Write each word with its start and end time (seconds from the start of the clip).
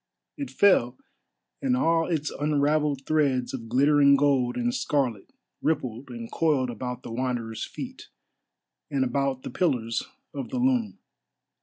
It 0.35 0.49
fell, 0.49 0.97
and 1.61 1.77
all 1.77 2.07
its 2.07 2.31
unravelled 2.31 3.05
threads 3.05 3.53
of 3.53 3.69
glittering 3.69 4.15
gold 4.15 4.57
and 4.57 4.73
scarlet 4.73 5.31
rippled 5.61 6.09
and 6.09 6.31
coiled 6.31 6.71
about 6.71 7.03
the 7.03 7.11
Wanderer's 7.11 7.65
feet, 7.65 8.07
and 8.89 9.03
about 9.05 9.43
the 9.43 9.51
pillars 9.51 10.01
of 10.33 10.49
the 10.49 10.57
loom. 10.57 10.97